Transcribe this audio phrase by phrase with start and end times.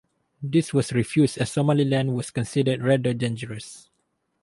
[0.41, 3.91] This was refused as Somaliland was considered rather dangerous.